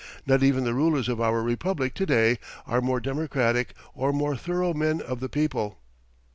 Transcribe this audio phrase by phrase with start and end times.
[0.25, 4.73] Not even the rulers of our Republic to day are more democratic or more thorough
[4.73, 5.77] men of the people.